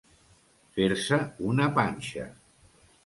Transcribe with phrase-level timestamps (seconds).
[0.77, 1.19] Fer-se
[1.51, 2.27] una panxa.